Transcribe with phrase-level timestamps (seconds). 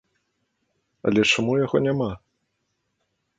[1.09, 2.09] Але чаму яго няма?